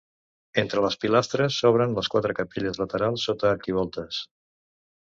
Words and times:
Entre 0.61 0.81
les 0.85 0.97
pilastres 1.03 1.59
s'obren 1.65 1.95
les 1.99 2.11
quatre 2.15 2.35
capelles 2.41 2.83
laterals 2.85 3.31
sota 3.31 3.55
arquivoltes. 3.55 4.27